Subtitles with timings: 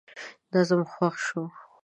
[0.53, 1.41] نظم خوښ شو.